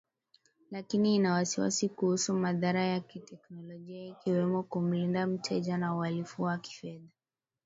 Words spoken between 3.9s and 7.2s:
ikiwemo kumlinda mteja, na uhalifu wa kifedha.